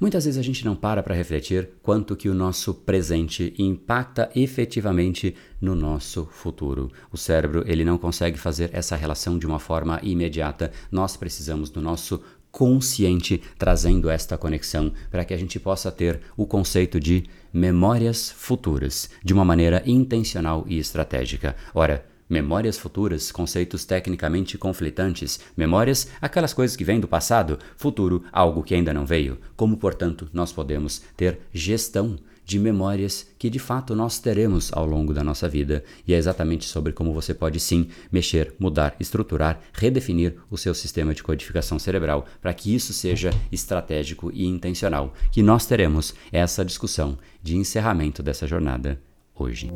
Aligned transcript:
Muitas 0.00 0.24
vezes 0.24 0.40
a 0.40 0.42
gente 0.42 0.64
não 0.64 0.74
para 0.74 1.04
para 1.04 1.14
refletir 1.14 1.70
quanto 1.80 2.16
que 2.16 2.28
o 2.28 2.34
nosso 2.34 2.74
presente 2.74 3.54
impacta 3.56 4.28
efetivamente 4.34 5.36
no 5.60 5.76
nosso 5.76 6.26
futuro. 6.32 6.90
O 7.12 7.16
cérebro, 7.16 7.62
ele 7.64 7.84
não 7.84 7.96
consegue 7.96 8.36
fazer 8.36 8.70
essa 8.72 8.96
relação 8.96 9.38
de 9.38 9.46
uma 9.46 9.60
forma 9.60 10.00
imediata. 10.02 10.72
Nós 10.90 11.16
precisamos 11.16 11.70
do 11.70 11.80
nosso 11.80 12.20
consciente 12.50 13.40
trazendo 13.56 14.10
esta 14.10 14.36
conexão 14.36 14.92
para 15.12 15.24
que 15.24 15.32
a 15.32 15.36
gente 15.36 15.60
possa 15.60 15.92
ter 15.92 16.20
o 16.36 16.44
conceito 16.44 16.98
de 16.98 17.24
memórias 17.52 18.30
futuras 18.30 19.08
de 19.22 19.32
uma 19.32 19.44
maneira 19.44 19.80
intencional 19.86 20.64
e 20.66 20.76
estratégica. 20.76 21.54
Ora, 21.72 22.04
Memórias 22.28 22.78
futuras, 22.78 23.30
conceitos 23.30 23.84
tecnicamente 23.84 24.56
conflitantes. 24.56 25.40
Memórias, 25.56 26.08
aquelas 26.20 26.54
coisas 26.54 26.76
que 26.76 26.84
vêm 26.84 27.00
do 27.00 27.08
passado. 27.08 27.58
Futuro, 27.76 28.24
algo 28.32 28.62
que 28.62 28.74
ainda 28.74 28.94
não 28.94 29.04
veio. 29.04 29.38
Como, 29.56 29.76
portanto, 29.76 30.28
nós 30.32 30.52
podemos 30.52 31.02
ter 31.16 31.40
gestão 31.52 32.18
de 32.44 32.58
memórias 32.58 33.26
que 33.38 33.48
de 33.48 33.58
fato 33.58 33.94
nós 33.94 34.18
teremos 34.18 34.72
ao 34.72 34.86
longo 34.86 35.14
da 35.14 35.24
nossa 35.24 35.48
vida. 35.48 35.82
E 36.06 36.14
é 36.14 36.16
exatamente 36.16 36.66
sobre 36.66 36.92
como 36.92 37.12
você 37.12 37.32
pode 37.34 37.58
sim 37.58 37.88
mexer, 38.12 38.54
mudar, 38.58 38.94
estruturar, 39.00 39.60
redefinir 39.72 40.36
o 40.50 40.58
seu 40.58 40.74
sistema 40.74 41.14
de 41.14 41.22
codificação 41.22 41.78
cerebral 41.78 42.26
para 42.40 42.54
que 42.54 42.74
isso 42.74 42.92
seja 42.92 43.30
estratégico 43.50 44.30
e 44.32 44.46
intencional. 44.46 45.14
Que 45.32 45.42
nós 45.42 45.66
teremos 45.66 46.14
essa 46.30 46.64
discussão 46.64 47.18
de 47.42 47.56
encerramento 47.56 48.22
dessa 48.22 48.46
jornada 48.46 49.00
hoje. 49.34 49.70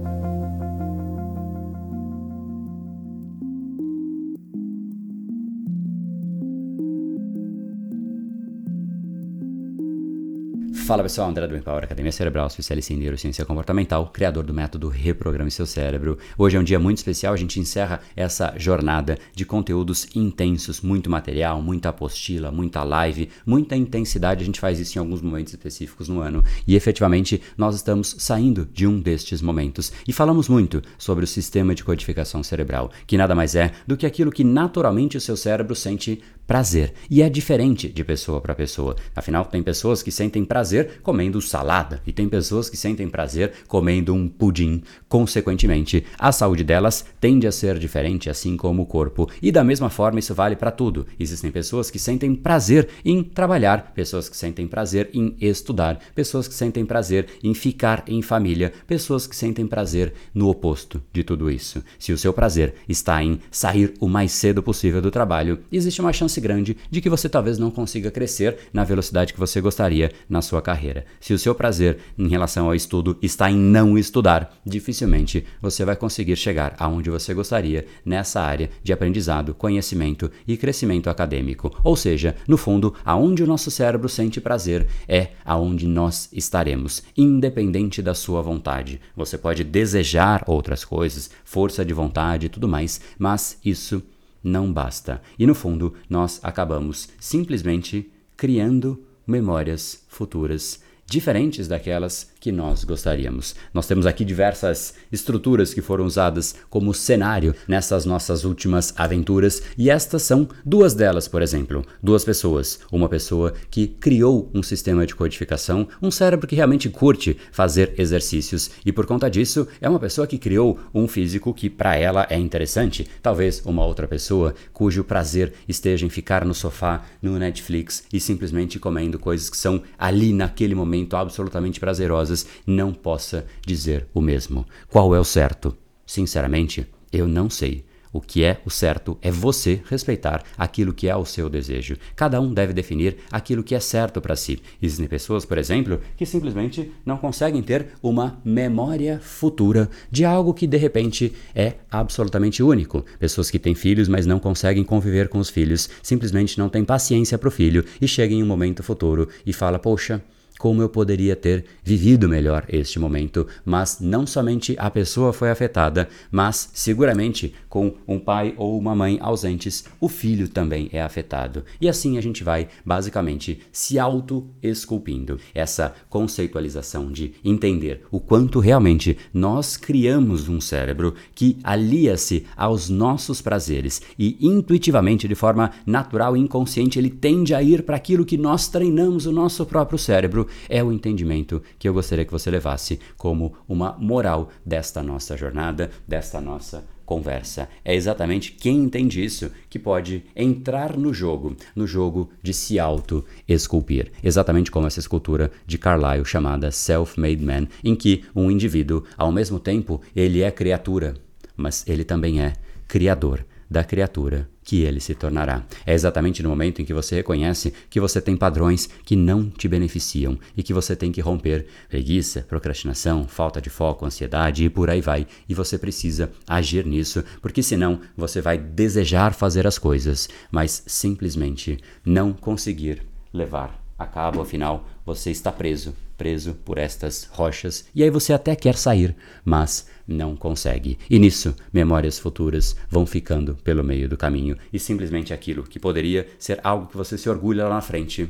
Fala 10.88 11.02
pessoal, 11.02 11.28
André 11.28 11.46
do 11.46 11.54
Empower, 11.54 11.84
Academia 11.84 12.10
Cerebral, 12.10 12.46
especialista 12.46 12.94
em 12.94 12.96
neurociência 12.96 13.44
comportamental, 13.44 14.08
criador 14.08 14.42
do 14.42 14.54
método 14.54 14.88
Reprograme 14.88 15.50
Seu 15.50 15.66
Cérebro. 15.66 16.16
Hoje 16.38 16.56
é 16.56 16.60
um 16.60 16.64
dia 16.64 16.78
muito 16.78 16.96
especial, 16.96 17.34
a 17.34 17.36
gente 17.36 17.60
encerra 17.60 18.00
essa 18.16 18.54
jornada 18.56 19.18
de 19.34 19.44
conteúdos 19.44 20.08
intensos, 20.16 20.80
muito 20.80 21.10
material, 21.10 21.60
muita 21.60 21.90
apostila, 21.90 22.50
muita 22.50 22.82
live, 22.84 23.28
muita 23.44 23.76
intensidade. 23.76 24.40
A 24.42 24.46
gente 24.46 24.58
faz 24.58 24.80
isso 24.80 24.96
em 24.96 25.00
alguns 25.00 25.20
momentos 25.20 25.52
específicos 25.52 26.08
no 26.08 26.22
ano 26.22 26.42
e 26.66 26.74
efetivamente 26.74 27.42
nós 27.54 27.74
estamos 27.74 28.16
saindo 28.18 28.64
de 28.72 28.86
um 28.86 28.98
destes 28.98 29.42
momentos 29.42 29.92
e 30.08 30.12
falamos 30.14 30.48
muito 30.48 30.80
sobre 30.96 31.22
o 31.22 31.28
sistema 31.28 31.74
de 31.74 31.84
codificação 31.84 32.42
cerebral, 32.42 32.90
que 33.06 33.18
nada 33.18 33.34
mais 33.34 33.54
é 33.54 33.72
do 33.86 33.94
que 33.94 34.06
aquilo 34.06 34.32
que 34.32 34.42
naturalmente 34.42 35.18
o 35.18 35.20
seu 35.20 35.36
cérebro 35.36 35.76
sente 35.76 36.22
prazer. 36.48 36.94
E 37.10 37.20
é 37.22 37.28
diferente 37.28 37.90
de 37.90 38.02
pessoa 38.02 38.40
para 38.40 38.54
pessoa. 38.54 38.96
Afinal, 39.14 39.44
tem 39.44 39.62
pessoas 39.62 40.02
que 40.02 40.10
sentem 40.10 40.46
prazer 40.46 41.00
comendo 41.02 41.42
salada 41.42 42.00
e 42.06 42.12
tem 42.12 42.26
pessoas 42.26 42.70
que 42.70 42.76
sentem 42.76 43.06
prazer 43.06 43.52
comendo 43.68 44.14
um 44.14 44.26
pudim. 44.26 44.82
Consequentemente, 45.10 46.06
a 46.18 46.32
saúde 46.32 46.64
delas 46.64 47.04
tende 47.20 47.46
a 47.46 47.52
ser 47.52 47.78
diferente, 47.78 48.30
assim 48.30 48.56
como 48.56 48.82
o 48.82 48.86
corpo. 48.86 49.28
E 49.42 49.52
da 49.52 49.62
mesma 49.62 49.90
forma, 49.90 50.20
isso 50.20 50.34
vale 50.34 50.56
para 50.56 50.70
tudo. 50.70 51.06
Existem 51.20 51.50
pessoas 51.50 51.90
que 51.90 51.98
sentem 51.98 52.34
prazer 52.34 52.88
em 53.04 53.22
trabalhar, 53.22 53.92
pessoas 53.94 54.26
que 54.26 54.36
sentem 54.36 54.66
prazer 54.66 55.10
em 55.12 55.36
estudar, 55.38 56.00
pessoas 56.14 56.48
que 56.48 56.54
sentem 56.54 56.86
prazer 56.86 57.26
em 57.44 57.52
ficar 57.52 58.04
em 58.06 58.22
família, 58.22 58.72
pessoas 58.86 59.26
que 59.26 59.36
sentem 59.36 59.66
prazer 59.66 60.14
no 60.32 60.48
oposto 60.48 61.02
de 61.12 61.22
tudo 61.22 61.50
isso. 61.50 61.84
Se 61.98 62.10
o 62.10 62.16
seu 62.16 62.32
prazer 62.32 62.76
está 62.88 63.22
em 63.22 63.38
sair 63.50 63.92
o 64.00 64.08
mais 64.08 64.32
cedo 64.32 64.62
possível 64.62 65.02
do 65.02 65.10
trabalho, 65.10 65.58
existe 65.70 66.00
uma 66.00 66.12
chance 66.12 66.37
chance 66.38 66.40
grande 66.40 66.76
de 66.90 67.00
que 67.00 67.10
você 67.10 67.28
talvez 67.28 67.58
não 67.58 67.70
consiga 67.70 68.10
crescer 68.10 68.56
na 68.72 68.84
velocidade 68.84 69.32
que 69.32 69.40
você 69.40 69.60
gostaria 69.60 70.12
na 70.28 70.40
sua 70.40 70.62
carreira. 70.62 71.04
Se 71.20 71.34
o 71.34 71.38
seu 71.38 71.54
prazer 71.54 71.98
em 72.16 72.28
relação 72.28 72.66
ao 72.66 72.74
estudo 72.74 73.18
está 73.20 73.50
em 73.50 73.56
não 73.56 73.98
estudar, 73.98 74.56
dificilmente 74.64 75.44
você 75.60 75.84
vai 75.84 75.96
conseguir 75.96 76.36
chegar 76.36 76.74
aonde 76.78 77.10
você 77.10 77.34
gostaria 77.34 77.86
nessa 78.04 78.40
área 78.40 78.70
de 78.82 78.92
aprendizado, 78.92 79.54
conhecimento 79.54 80.30
e 80.46 80.56
crescimento 80.56 81.10
acadêmico. 81.10 81.74
Ou 81.82 81.96
seja, 81.96 82.36
no 82.46 82.56
fundo, 82.56 82.94
aonde 83.04 83.42
o 83.42 83.46
nosso 83.46 83.70
cérebro 83.70 84.08
sente 84.08 84.40
prazer 84.40 84.86
é 85.08 85.28
aonde 85.44 85.86
nós 85.86 86.28
estaremos, 86.32 87.02
independente 87.16 88.00
da 88.00 88.14
sua 88.14 88.40
vontade. 88.42 89.00
Você 89.16 89.36
pode 89.36 89.64
desejar 89.64 90.44
outras 90.46 90.84
coisas, 90.84 91.30
força 91.44 91.84
de 91.84 91.92
vontade 91.92 92.46
e 92.46 92.48
tudo 92.48 92.68
mais, 92.68 93.00
mas 93.18 93.58
isso 93.64 94.02
não 94.48 94.72
basta. 94.72 95.22
E 95.38 95.46
no 95.46 95.54
fundo, 95.54 95.94
nós 96.08 96.40
acabamos 96.42 97.08
simplesmente 97.20 98.10
criando 98.36 99.04
memórias 99.26 100.04
futuras 100.08 100.82
diferentes 101.08 101.66
daquelas 101.66 102.28
que 102.38 102.52
nós 102.52 102.84
gostaríamos. 102.84 103.54
Nós 103.72 103.86
temos 103.86 104.04
aqui 104.04 104.24
diversas 104.24 104.94
estruturas 105.10 105.72
que 105.72 105.80
foram 105.80 106.04
usadas 106.04 106.54
como 106.68 106.92
cenário 106.92 107.54
nessas 107.66 108.04
nossas 108.04 108.44
últimas 108.44 108.92
aventuras, 108.96 109.62
e 109.76 109.90
estas 109.90 110.22
são 110.22 110.46
duas 110.64 110.94
delas, 110.94 111.26
por 111.26 111.40
exemplo. 111.40 111.84
Duas 112.02 112.24
pessoas. 112.24 112.80
Uma 112.92 113.08
pessoa 113.08 113.54
que 113.70 113.86
criou 113.86 114.50
um 114.54 114.62
sistema 114.62 115.06
de 115.06 115.14
codificação, 115.14 115.88
um 116.00 116.10
cérebro 116.10 116.46
que 116.46 116.54
realmente 116.54 116.90
curte 116.90 117.36
fazer 117.50 117.94
exercícios, 117.98 118.70
e 118.84 118.92
por 118.92 119.06
conta 119.06 119.30
disso 119.30 119.66
é 119.80 119.88
uma 119.88 119.98
pessoa 119.98 120.26
que 120.26 120.38
criou 120.38 120.78
um 120.94 121.08
físico 121.08 121.54
que 121.54 121.70
para 121.70 121.96
ela 121.96 122.26
é 122.28 122.36
interessante. 122.36 123.08
Talvez 123.22 123.62
uma 123.64 123.84
outra 123.84 124.06
pessoa 124.06 124.54
cujo 124.72 125.02
prazer 125.02 125.54
esteja 125.66 126.04
em 126.04 126.10
ficar 126.10 126.44
no 126.44 126.54
sofá, 126.54 127.04
no 127.22 127.38
Netflix 127.38 128.04
e 128.12 128.20
simplesmente 128.20 128.78
comendo 128.78 129.18
coisas 129.18 129.48
que 129.48 129.56
são 129.56 129.82
ali 129.98 130.32
naquele 130.32 130.74
momento 130.74 130.97
absolutamente 131.16 131.80
prazerosas 131.80 132.46
não 132.66 132.92
possa 132.92 133.46
dizer 133.64 134.06
o 134.14 134.20
mesmo. 134.20 134.66
Qual 134.88 135.14
é 135.14 135.20
o 135.20 135.24
certo? 135.24 135.76
Sinceramente, 136.06 136.86
eu 137.12 137.26
não 137.28 137.50
sei. 137.50 137.84
O 138.12 138.20
que 138.20 138.42
é 138.42 138.60
o 138.64 138.70
certo 138.70 139.18
é 139.20 139.30
você 139.30 139.82
respeitar 139.88 140.42
aquilo 140.56 140.94
que 140.94 141.08
é 141.08 141.14
o 141.14 141.24
seu 141.24 141.48
desejo. 141.48 141.96
Cada 142.16 142.40
um 142.40 142.52
deve 142.52 142.72
definir 142.72 143.18
aquilo 143.30 143.62
que 143.62 143.74
é 143.74 143.80
certo 143.80 144.20
para 144.20 144.36
si. 144.36 144.60
Existem 144.80 145.06
pessoas, 145.06 145.44
por 145.44 145.58
exemplo, 145.58 146.00
que 146.16 146.24
simplesmente 146.24 146.90
não 147.04 147.18
conseguem 147.18 147.62
ter 147.62 147.88
uma 148.02 148.40
memória 148.44 149.20
futura 149.22 149.90
de 150.10 150.24
algo 150.24 150.54
que 150.54 150.66
de 150.66 150.76
repente 150.76 151.32
é 151.54 151.74
absolutamente 151.90 152.62
único. 152.62 153.04
Pessoas 153.18 153.50
que 153.50 153.58
têm 153.58 153.74
filhos, 153.74 154.08
mas 154.08 154.26
não 154.26 154.38
conseguem 154.38 154.84
conviver 154.84 155.28
com 155.28 155.38
os 155.38 155.50
filhos, 155.50 155.88
simplesmente 156.02 156.58
não 156.58 156.68
têm 156.68 156.84
paciência 156.84 157.36
para 157.36 157.48
o 157.48 157.52
filho 157.52 157.84
e 158.00 158.08
chegam 158.08 158.38
em 158.38 158.42
um 158.42 158.46
momento 158.46 158.82
futuro 158.82 159.28
e 159.44 159.52
fala: 159.52 159.78
"Poxa, 159.78 160.22
como 160.58 160.82
eu 160.82 160.88
poderia 160.88 161.36
ter 161.36 161.64
vivido 161.82 162.28
melhor 162.28 162.64
este 162.68 162.98
momento, 162.98 163.46
mas 163.64 163.98
não 164.00 164.26
somente 164.26 164.74
a 164.78 164.90
pessoa 164.90 165.32
foi 165.32 165.50
afetada, 165.50 166.08
mas 166.30 166.70
seguramente 166.74 167.54
com 167.68 167.94
um 168.06 168.18
pai 168.18 168.54
ou 168.56 168.76
uma 168.76 168.94
mãe 168.94 169.18
ausentes, 169.20 169.84
o 170.00 170.08
filho 170.08 170.48
também 170.48 170.88
é 170.92 171.00
afetado. 171.00 171.64
E 171.80 171.88
assim 171.88 172.18
a 172.18 172.20
gente 172.20 172.42
vai 172.42 172.68
basicamente 172.84 173.60
se 173.70 173.98
auto-esculpindo. 173.98 175.38
Essa 175.54 175.94
conceitualização 176.08 177.12
de 177.12 177.34
entender 177.44 178.02
o 178.10 178.18
quanto 178.18 178.58
realmente 178.58 179.16
nós 179.32 179.76
criamos 179.76 180.48
um 180.48 180.60
cérebro 180.60 181.14
que 181.34 181.58
alia-se 181.62 182.44
aos 182.56 182.88
nossos 182.88 183.40
prazeres 183.40 184.02
e 184.18 184.36
intuitivamente, 184.40 185.28
de 185.28 185.34
forma 185.34 185.70
natural 185.86 186.36
e 186.36 186.40
inconsciente, 186.40 186.98
ele 186.98 187.10
tende 187.10 187.54
a 187.54 187.62
ir 187.62 187.82
para 187.82 187.96
aquilo 187.96 188.24
que 188.24 188.36
nós 188.36 188.68
treinamos 188.68 189.26
o 189.26 189.32
nosso 189.32 189.64
próprio 189.64 189.98
cérebro 189.98 190.47
é 190.68 190.82
o 190.82 190.92
entendimento 190.92 191.62
que 191.78 191.88
eu 191.88 191.94
gostaria 191.94 192.24
que 192.24 192.32
você 192.32 192.50
levasse 192.50 193.00
como 193.16 193.54
uma 193.68 193.96
moral 193.98 194.50
desta 194.64 195.02
nossa 195.02 195.36
jornada, 195.36 195.90
desta 196.06 196.40
nossa 196.40 196.84
conversa. 197.08 197.70
É 197.82 197.94
exatamente 197.94 198.52
quem 198.52 198.76
entende 198.76 199.24
isso 199.24 199.50
que 199.70 199.78
pode 199.78 200.24
entrar 200.36 200.94
no 200.94 201.14
jogo, 201.14 201.56
no 201.74 201.86
jogo 201.86 202.30
de 202.42 202.52
se 202.52 202.78
auto-esculpir. 202.78 204.12
Exatamente 204.22 204.70
como 204.70 204.86
essa 204.86 205.00
escultura 205.00 205.50
de 205.66 205.78
Carlyle 205.78 206.26
chamada 206.26 206.70
Self-Made 206.70 207.42
Man, 207.42 207.66
em 207.82 207.96
que 207.96 208.24
um 208.36 208.50
indivíduo, 208.50 209.04
ao 209.16 209.32
mesmo 209.32 209.58
tempo, 209.58 210.02
ele 210.14 210.42
é 210.42 210.50
criatura, 210.50 211.14
mas 211.56 211.82
ele 211.88 212.04
também 212.04 212.42
é 212.42 212.52
criador 212.86 213.44
da 213.70 213.82
criatura 213.82 214.48
que 214.68 214.82
ele 214.82 215.00
se 215.00 215.14
tornará. 215.14 215.64
É 215.86 215.94
exatamente 215.94 216.42
no 216.42 216.50
momento 216.50 216.82
em 216.82 216.84
que 216.84 216.92
você 216.92 217.14
reconhece 217.14 217.72
que 217.88 217.98
você 217.98 218.20
tem 218.20 218.36
padrões 218.36 218.86
que 219.02 219.16
não 219.16 219.48
te 219.48 219.66
beneficiam 219.66 220.38
e 220.54 220.62
que 220.62 220.74
você 220.74 220.94
tem 220.94 221.10
que 221.10 221.22
romper 221.22 221.66
preguiça, 221.88 222.44
procrastinação, 222.46 223.26
falta 223.26 223.62
de 223.62 223.70
foco, 223.70 224.04
ansiedade 224.04 224.66
e 224.66 224.68
por 224.68 224.90
aí 224.90 225.00
vai. 225.00 225.26
E 225.48 225.54
você 225.54 225.78
precisa 225.78 226.30
agir 226.46 226.84
nisso, 226.84 227.24
porque 227.40 227.62
senão 227.62 228.02
você 228.14 228.42
vai 228.42 228.58
desejar 228.58 229.32
fazer 229.32 229.66
as 229.66 229.78
coisas, 229.78 230.28
mas 230.50 230.82
simplesmente 230.86 231.78
não 232.04 232.34
conseguir 232.34 233.02
levar 233.32 233.82
a 233.98 234.04
cabo, 234.04 234.42
afinal, 234.42 234.86
você 235.02 235.30
está 235.30 235.50
preso, 235.50 235.94
preso 236.18 236.52
por 236.52 236.76
estas 236.76 237.24
rochas, 237.32 237.86
e 237.94 238.02
aí 238.02 238.10
você 238.10 238.34
até 238.34 238.54
quer 238.54 238.76
sair, 238.76 239.16
mas 239.42 239.86
não 240.08 240.34
consegue. 240.34 240.98
E 241.10 241.18
nisso, 241.18 241.54
memórias 241.70 242.18
futuras 242.18 242.74
vão 242.90 243.04
ficando 243.04 243.54
pelo 243.56 243.84
meio 243.84 244.08
do 244.08 244.16
caminho, 244.16 244.56
e 244.72 244.78
simplesmente 244.78 245.34
aquilo 245.34 245.62
que 245.62 245.78
poderia 245.78 246.26
ser 246.38 246.58
algo 246.64 246.86
que 246.86 246.96
você 246.96 247.18
se 247.18 247.28
orgulha 247.28 247.64
lá 247.64 247.74
na 247.74 247.80
frente 247.82 248.28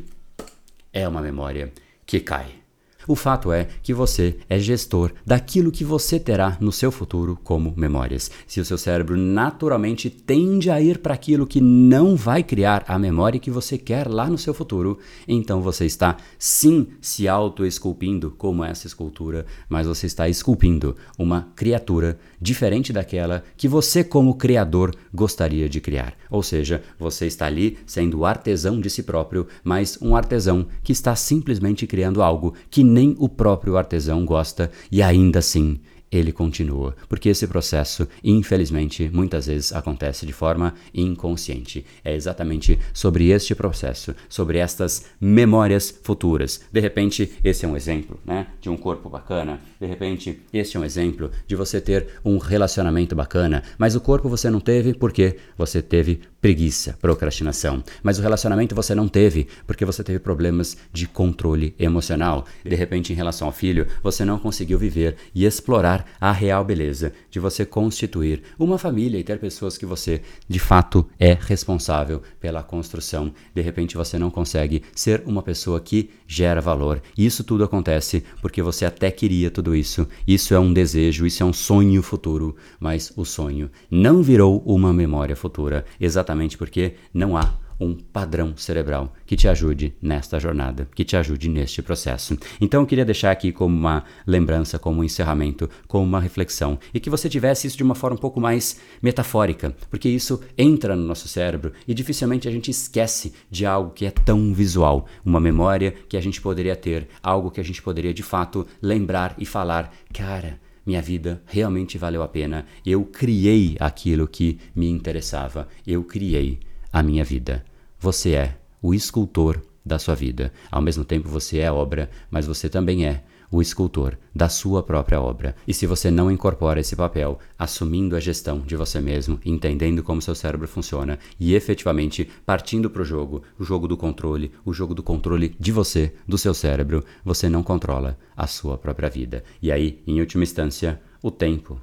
é 0.92 1.06
uma 1.06 1.22
memória 1.22 1.72
que 2.04 2.18
cai. 2.18 2.67
O 3.08 3.16
fato 3.16 3.50
é 3.50 3.66
que 3.82 3.94
você 3.94 4.36
é 4.50 4.58
gestor 4.58 5.12
daquilo 5.24 5.72
que 5.72 5.82
você 5.82 6.20
terá 6.20 6.58
no 6.60 6.70
seu 6.70 6.92
futuro 6.92 7.38
como 7.42 7.72
memórias. 7.74 8.30
Se 8.46 8.60
o 8.60 8.64
seu 8.66 8.76
cérebro 8.76 9.16
naturalmente 9.16 10.10
tende 10.10 10.70
a 10.70 10.78
ir 10.78 10.98
para 10.98 11.14
aquilo 11.14 11.46
que 11.46 11.58
não 11.58 12.14
vai 12.14 12.42
criar 12.42 12.84
a 12.86 12.98
memória 12.98 13.40
que 13.40 13.50
você 13.50 13.78
quer 13.78 14.06
lá 14.06 14.28
no 14.28 14.36
seu 14.36 14.52
futuro, 14.52 14.98
então 15.26 15.62
você 15.62 15.86
está 15.86 16.18
sim 16.38 16.88
se 17.00 17.26
auto-esculpindo 17.26 18.30
como 18.36 18.62
essa 18.62 18.86
escultura, 18.86 19.46
mas 19.70 19.86
você 19.86 20.04
está 20.04 20.28
esculpindo 20.28 20.94
uma 21.18 21.48
criatura 21.56 22.18
diferente 22.38 22.92
daquela 22.92 23.42
que 23.56 23.66
você, 23.66 24.04
como 24.04 24.34
criador, 24.34 24.94
gostaria 25.14 25.66
de 25.66 25.80
criar. 25.80 26.12
Ou 26.30 26.42
seja, 26.42 26.82
você 26.98 27.26
está 27.26 27.46
ali 27.46 27.78
sendo 27.86 28.26
artesão 28.26 28.78
de 28.78 28.90
si 28.90 29.02
próprio, 29.02 29.46
mas 29.64 29.96
um 30.02 30.14
artesão 30.14 30.66
que 30.82 30.92
está 30.92 31.16
simplesmente 31.16 31.86
criando 31.86 32.22
algo 32.22 32.52
que 32.68 32.84
nem 32.98 33.14
o 33.20 33.28
próprio 33.28 33.76
artesão 33.76 34.24
gosta 34.24 34.72
e 34.90 35.00
ainda 35.00 35.38
assim 35.38 35.78
ele 36.10 36.32
continua, 36.32 36.96
porque 37.08 37.28
esse 37.28 37.46
processo, 37.46 38.08
infelizmente, 38.22 39.10
muitas 39.12 39.46
vezes 39.46 39.72
acontece 39.72 40.26
de 40.26 40.32
forma 40.32 40.74
inconsciente. 40.94 41.84
É 42.04 42.14
exatamente 42.14 42.78
sobre 42.92 43.28
este 43.28 43.54
processo, 43.54 44.14
sobre 44.28 44.58
estas 44.58 45.06
memórias 45.20 45.94
futuras. 46.02 46.62
De 46.72 46.80
repente, 46.80 47.32
esse 47.44 47.64
é 47.64 47.68
um 47.68 47.76
exemplo, 47.76 48.18
né, 48.24 48.46
de 48.60 48.70
um 48.70 48.76
corpo 48.76 49.08
bacana. 49.08 49.60
De 49.80 49.86
repente, 49.86 50.40
este 50.52 50.76
é 50.76 50.80
um 50.80 50.84
exemplo 50.84 51.30
de 51.46 51.54
você 51.54 51.80
ter 51.80 52.06
um 52.24 52.38
relacionamento 52.38 53.14
bacana, 53.14 53.62
mas 53.76 53.94
o 53.94 54.00
corpo 54.00 54.28
você 54.28 54.50
não 54.50 54.60
teve 54.60 54.94
porque 54.94 55.36
você 55.56 55.82
teve 55.82 56.20
preguiça, 56.40 56.96
procrastinação. 57.00 57.82
Mas 58.02 58.18
o 58.18 58.22
relacionamento 58.22 58.74
você 58.74 58.94
não 58.94 59.08
teve 59.08 59.48
porque 59.66 59.84
você 59.84 60.02
teve 60.02 60.18
problemas 60.18 60.76
de 60.92 61.06
controle 61.06 61.74
emocional. 61.78 62.46
De 62.64 62.74
repente, 62.74 63.12
em 63.12 63.16
relação 63.16 63.48
ao 63.48 63.52
filho, 63.52 63.86
você 64.02 64.24
não 64.24 64.38
conseguiu 64.38 64.78
viver 64.78 65.16
e 65.34 65.44
explorar 65.44 65.97
a 66.20 66.32
real 66.32 66.64
beleza 66.64 67.12
de 67.30 67.38
você 67.38 67.64
constituir 67.64 68.42
uma 68.58 68.78
família 68.78 69.18
e 69.18 69.24
ter 69.24 69.38
pessoas 69.38 69.78
que 69.78 69.86
você 69.86 70.22
de 70.48 70.58
fato 70.58 71.06
é 71.18 71.36
responsável 71.38 72.22
pela 72.40 72.62
construção. 72.62 73.32
De 73.54 73.62
repente, 73.62 73.96
você 73.96 74.18
não 74.18 74.30
consegue 74.30 74.82
ser 74.94 75.22
uma 75.26 75.42
pessoa 75.42 75.80
que 75.80 76.10
gera 76.26 76.60
valor. 76.60 77.02
Isso 77.16 77.44
tudo 77.44 77.64
acontece 77.64 78.24
porque 78.40 78.62
você 78.62 78.84
até 78.84 79.10
queria 79.10 79.50
tudo 79.50 79.74
isso. 79.74 80.06
Isso 80.26 80.54
é 80.54 80.58
um 80.58 80.72
desejo, 80.72 81.26
isso 81.26 81.42
é 81.42 81.46
um 81.46 81.52
sonho 81.52 82.02
futuro, 82.02 82.56
mas 82.78 83.12
o 83.16 83.24
sonho 83.24 83.70
não 83.90 84.22
virou 84.22 84.62
uma 84.66 84.92
memória 84.92 85.36
futura. 85.36 85.84
Exatamente 86.00 86.56
porque 86.56 86.94
não 87.12 87.36
há 87.36 87.67
um 87.80 87.94
padrão 87.94 88.56
cerebral 88.56 89.12
que 89.26 89.36
te 89.36 89.48
ajude 89.48 89.94
nesta 90.00 90.38
jornada, 90.38 90.88
que 90.94 91.04
te 91.04 91.16
ajude 91.16 91.48
neste 91.48 91.82
processo. 91.82 92.36
Então 92.60 92.80
eu 92.80 92.86
queria 92.86 93.04
deixar 93.04 93.30
aqui 93.30 93.52
como 93.52 93.76
uma 93.76 94.04
lembrança, 94.26 94.78
como 94.78 95.00
um 95.00 95.04
encerramento, 95.04 95.68
como 95.86 96.04
uma 96.04 96.20
reflexão 96.20 96.78
e 96.92 97.00
que 97.00 97.10
você 97.10 97.28
tivesse 97.28 97.66
isso 97.66 97.76
de 97.76 97.82
uma 97.82 97.94
forma 97.94 98.16
um 98.16 98.20
pouco 98.20 98.40
mais 98.40 98.80
metafórica, 99.02 99.74
porque 99.90 100.08
isso 100.08 100.40
entra 100.56 100.96
no 100.96 101.04
nosso 101.04 101.28
cérebro 101.28 101.72
e 101.86 101.94
dificilmente 101.94 102.48
a 102.48 102.50
gente 102.50 102.70
esquece 102.70 103.32
de 103.50 103.64
algo 103.64 103.92
que 103.92 104.06
é 104.06 104.10
tão 104.10 104.52
visual, 104.52 105.06
uma 105.24 105.40
memória 105.40 105.94
que 106.08 106.16
a 106.16 106.20
gente 106.20 106.40
poderia 106.40 106.76
ter, 106.76 107.08
algo 107.22 107.50
que 107.50 107.60
a 107.60 107.64
gente 107.64 107.82
poderia 107.82 108.12
de 108.12 108.22
fato 108.22 108.66
lembrar 108.82 109.34
e 109.38 109.44
falar, 109.44 109.92
cara, 110.12 110.58
minha 110.88 111.02
vida 111.02 111.42
realmente 111.46 111.98
valeu 111.98 112.22
a 112.22 112.28
pena. 112.28 112.64
Eu 112.84 113.04
criei 113.04 113.76
aquilo 113.78 114.26
que 114.26 114.58
me 114.74 114.88
interessava. 114.88 115.68
Eu 115.86 116.02
criei 116.02 116.60
a 116.92 117.02
minha 117.02 117.24
vida. 117.24 117.64
Você 118.00 118.34
é 118.34 118.56
o 118.80 118.94
escultor 118.94 119.62
da 119.84 119.98
sua 119.98 120.14
vida. 120.14 120.52
Ao 120.70 120.82
mesmo 120.82 121.04
tempo, 121.04 121.28
você 121.28 121.58
é 121.58 121.72
obra, 121.72 122.10
mas 122.30 122.46
você 122.46 122.68
também 122.68 123.06
é 123.06 123.24
o 123.50 123.62
escultor 123.62 124.18
da 124.34 124.48
sua 124.48 124.82
própria 124.82 125.20
obra. 125.20 125.56
E 125.66 125.72
se 125.72 125.86
você 125.86 126.10
não 126.10 126.30
incorpora 126.30 126.80
esse 126.80 126.94
papel, 126.94 127.38
assumindo 127.58 128.14
a 128.14 128.20
gestão 128.20 128.60
de 128.60 128.76
você 128.76 129.00
mesmo, 129.00 129.40
entendendo 129.44 130.02
como 130.02 130.22
seu 130.22 130.34
cérebro 130.34 130.68
funciona 130.68 131.18
e 131.40 131.54
efetivamente 131.54 132.28
partindo 132.44 132.90
para 132.90 133.02
o 133.02 133.04
jogo, 133.04 133.42
o 133.58 133.64
jogo 133.64 133.88
do 133.88 133.96
controle, 133.96 134.52
o 134.64 134.72
jogo 134.72 134.94
do 134.94 135.02
controle 135.02 135.56
de 135.58 135.72
você, 135.72 136.12
do 136.26 136.36
seu 136.36 136.52
cérebro, 136.52 137.04
você 137.24 137.48
não 137.48 137.62
controla 137.62 138.18
a 138.36 138.46
sua 138.46 138.76
própria 138.76 139.08
vida. 139.08 139.42
E 139.62 139.72
aí, 139.72 140.02
em 140.06 140.20
última 140.20 140.44
instância, 140.44 141.00
o 141.22 141.30
tempo 141.30 141.80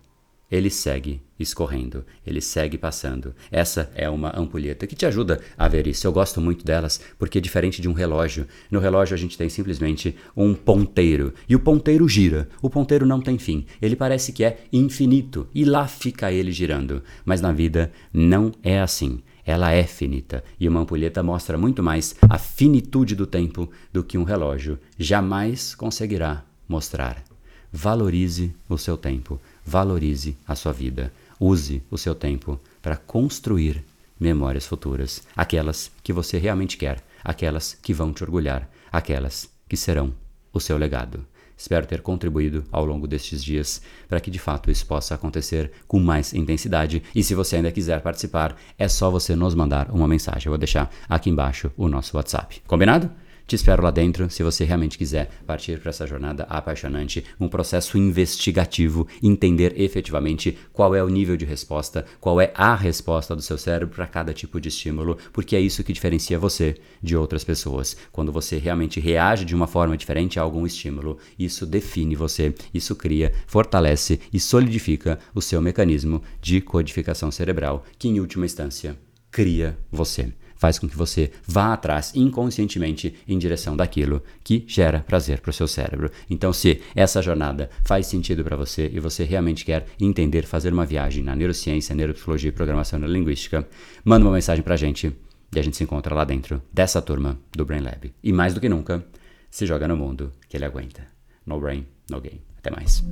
ele 0.50 0.69
segue 0.69 1.21
escorrendo, 1.39 2.06
ele 2.25 2.39
segue 2.39 2.77
passando. 2.77 3.36
Essa 3.51 3.92
é 3.95 4.09
uma 4.09 4.38
ampulheta 4.39 4.88
que 4.88 4.95
te 4.95 5.06
ajuda 5.06 5.42
a 5.57 5.68
ver 5.68 5.88
isso. 5.88 6.06
Eu 6.06 6.13
gosto 6.13 6.39
muito 6.39 6.63
delas 6.63 7.01
porque, 7.18 7.42
diferente 7.42 7.81
de 7.81 7.89
um 7.89 7.94
relógio, 7.94 8.47
no 8.69 8.80
relógio 8.80 9.15
a 9.15 9.18
gente 9.18 9.38
tem 9.38 9.50
simplesmente 9.50 10.15
um 10.36 10.53
ponteiro 10.53 11.33
e 11.50 11.56
o 11.56 11.59
ponteiro 11.59 12.07
gira. 12.07 12.47
O 12.62 12.69
ponteiro 12.69 13.06
não 13.06 13.19
tem 13.19 13.38
fim, 13.38 13.65
ele 13.81 13.95
parece 13.95 14.31
que 14.31 14.44
é 14.44 14.65
infinito 14.71 15.47
e 15.53 15.65
lá 15.65 15.88
fica 15.88 16.31
ele 16.31 16.51
girando. 16.51 17.03
Mas 17.25 17.42
na 17.42 17.51
vida 17.51 17.92
não 18.13 18.51
é 18.63 18.80
assim. 18.80 19.21
Ela 19.45 19.71
é 19.71 19.83
finita 19.83 20.44
e 20.59 20.68
uma 20.68 20.80
ampulheta 20.80 21.21
mostra 21.21 21.56
muito 21.56 21.83
mais 21.83 22.15
a 22.27 22.39
finitude 22.39 23.15
do 23.15 23.27
tempo 23.27 23.69
do 23.94 24.03
que 24.03 24.18
um 24.18 24.24
relógio 24.24 24.80
jamais 24.97 25.75
conseguirá 25.75 26.44
mostrar. 26.68 27.24
Valorize 27.71 28.56
o 28.69 28.77
seu 28.77 28.97
tempo 28.97 29.39
Valorize 29.66 30.38
a 30.48 30.56
sua 30.56 30.72
vida. 30.72 31.12
Use 31.40 31.82
o 31.90 31.98
seu 31.98 32.14
tempo 32.14 32.60
para 32.82 32.96
construir 32.96 33.84
memórias 34.20 34.66
futuras, 34.66 35.24
aquelas 35.36 35.92
que 36.04 36.14
você 36.14 36.38
realmente 36.38 36.78
quer, 36.78 37.04
aquelas 37.24 37.74
que 37.74 37.94
vão 37.94 38.14
te 38.14 38.24
orgulhar, 38.24 38.70
aquelas 38.92 39.50
que 39.68 39.76
serão 39.76 40.14
o 40.54 40.60
seu 40.60 40.78
legado. 40.78 41.26
Espero 41.58 41.86
ter 41.86 42.02
contribuído 42.02 42.66
ao 42.72 42.86
longo 42.86 43.08
destes 43.08 43.44
dias 43.44 43.82
para 44.10 44.20
que 44.20 44.30
de 44.30 44.40
fato 44.40 44.70
isso 44.70 44.86
possa 44.86 45.16
acontecer 45.16 45.72
com 45.88 46.00
mais 46.00 46.34
intensidade. 46.34 47.02
E 47.14 47.24
se 47.24 47.34
você 47.34 47.56
ainda 47.56 47.72
quiser 47.72 48.02
participar, 48.02 48.58
é 48.78 48.88
só 48.88 49.10
você 49.10 49.36
nos 49.36 49.56
mandar 49.56 49.90
uma 49.90 50.08
mensagem. 50.08 50.48
Eu 50.48 50.52
vou 50.52 50.58
deixar 50.58 50.94
aqui 51.08 51.30
embaixo 51.30 51.72
o 51.78 51.88
nosso 51.88 52.18
WhatsApp. 52.18 52.62
Combinado? 52.68 53.10
Te 53.47 53.56
espero 53.56 53.83
lá 53.83 53.92
dentro 53.92 54.27
se 54.27 54.42
você 54.42 54.65
realmente 54.65 54.97
quiser 54.97 55.30
partir 55.45 55.80
para 55.80 55.92
essa 55.92 56.07
jornada 56.07 56.47
apaixonante, 56.50 57.24
um 57.39 57.47
processo 57.47 57.95
investigativo, 57.95 59.07
entender 59.21 59.80
efetivamente 59.80 60.57
qual 60.74 60.95
é 60.95 61.03
o 61.03 61.09
nível 61.09 61.38
de 61.38 61.45
resposta, 61.45 62.03
qual 62.19 62.42
é 62.42 62.51
a 62.56 62.74
resposta 62.74 63.36
do 63.36 63.44
seu 63.44 63.56
cérebro 63.56 63.94
para 63.94 64.07
cada 64.07 64.33
tipo 64.33 64.59
de 64.59 64.69
estímulo, 64.69 65.19
porque 65.31 65.56
é 65.56 65.59
isso 65.59 65.83
que 65.83 65.94
diferencia 65.94 66.39
você 66.39 66.75
de 67.03 67.15
outras 67.15 67.44
pessoas. 67.44 67.95
Quando 68.12 68.31
você 68.31 68.57
realmente 68.57 69.00
reage 69.00 69.45
de 69.45 69.53
uma 69.53 69.68
forma 69.68 69.95
diferente 69.95 70.39
a 70.39 70.42
algum 70.42 70.65
estímulo, 70.65 71.19
isso 71.38 71.68
define 71.68 72.16
você, 72.16 72.52
isso 72.73 72.95
cria, 72.95 73.31
fortalece 73.45 74.19
e 74.33 74.40
solidifica 74.40 75.19
o 75.35 75.42
seu 75.42 75.61
mecanismo 75.61 76.23
de 76.42 76.61
codificação 76.61 77.30
cerebral, 77.30 77.85
que 77.99 78.07
em 78.07 78.19
última 78.19 78.47
instância 78.47 78.97
cria 79.30 79.78
você 79.92 80.33
faz 80.56 80.80
com 80.80 80.88
que 80.88 80.97
você 80.97 81.31
vá 81.47 81.74
atrás 81.74 82.12
inconscientemente 82.16 83.16
em 83.28 83.38
direção 83.38 83.76
daquilo 83.76 84.21
que 84.44 84.64
gera 84.68 85.00
prazer 85.00 85.40
para 85.40 85.50
o 85.50 85.54
seu 85.54 85.68
cérebro. 85.68 86.09
Então, 86.30 86.52
se 86.54 86.81
essa 86.95 87.21
jornada 87.21 87.69
faz 87.83 88.07
sentido 88.07 88.44
para 88.44 88.56
você 88.56 88.90
e 88.94 89.00
você 89.00 89.24
realmente 89.24 89.66
quer 89.66 89.85
entender, 90.00 90.45
fazer 90.45 90.74
uma 90.74 90.85
viagem 90.85 91.24
na 91.24 91.35
neurociência, 91.35 91.95
neuropsicologia 91.95 92.50
e 92.50 92.54
programação 92.54 93.00
neurolinguística, 93.00 93.68
manda 94.04 94.26
uma 94.26 94.33
mensagem 94.33 94.64
para 94.64 94.74
a 94.74 94.78
gente 94.78 95.16
e 95.56 95.59
a 95.59 95.64
gente 95.64 95.78
se 95.78 95.83
encontra 95.83 96.14
lá 96.14 96.24
dentro 96.24 96.62
dessa 96.74 97.02
turma 97.02 97.40
do 97.52 97.66
Brain 97.66 97.81
Lab. 97.81 98.14
E 98.24 98.33
mais 98.33 98.54
do 98.54 98.59
que 98.59 98.69
nunca, 98.69 99.06
se 99.50 99.66
joga 99.66 99.88
no 99.88 99.95
mundo 99.95 100.33
que 100.50 100.57
ele 100.57 100.66
aguenta. 100.66 101.07
No 101.45 101.59
brain, 101.59 101.85
no 102.09 102.19
game. 102.19 102.42
Até 102.57 102.71
mais. 102.71 103.04